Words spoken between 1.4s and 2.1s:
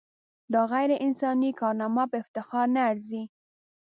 کارنامه